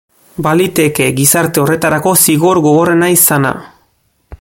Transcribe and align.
Baliteke 0.45 1.09
gizarte 1.19 1.63
horretarako 1.65 2.15
zigor 2.25 2.61
gogorrena 2.67 3.15
izana. 3.21 3.55